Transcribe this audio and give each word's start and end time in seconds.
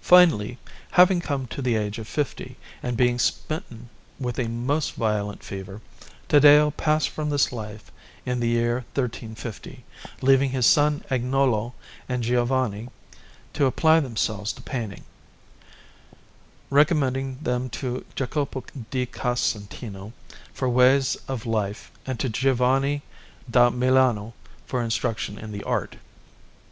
Finally, 0.00 0.58
having 0.92 1.20
come 1.20 1.44
to 1.44 1.60
the 1.60 1.74
age 1.74 1.98
of 1.98 2.06
fifty 2.06 2.56
and 2.84 2.96
being 2.96 3.18
smitten 3.18 3.88
with 4.20 4.38
a 4.38 4.48
most 4.48 4.94
violent 4.94 5.42
fever, 5.42 5.80
Taddeo 6.28 6.70
passed 6.70 7.08
from 7.08 7.30
this 7.30 7.50
life 7.50 7.90
in 8.24 8.38
the 8.38 8.46
year 8.46 8.84
1350, 8.94 9.82
leaving 10.20 10.50
his 10.50 10.66
son 10.66 11.02
Agnolo 11.10 11.72
and 12.08 12.22
Giovanni 12.22 12.90
to 13.54 13.66
apply 13.66 13.98
themselves 13.98 14.52
to 14.52 14.62
painting, 14.62 15.02
recommending 16.70 17.38
them 17.42 17.68
to 17.70 18.04
Jacopo 18.14 18.62
di 18.92 19.04
Casentino 19.04 20.12
for 20.54 20.68
ways 20.68 21.16
of 21.26 21.44
life 21.44 21.90
and 22.06 22.20
to 22.20 22.28
Giovanni 22.28 23.02
da 23.50 23.68
Milano 23.70 24.32
for 24.64 24.80
instruction 24.80 25.38
in 25.40 25.50
the 25.50 25.64
art. 25.64 25.96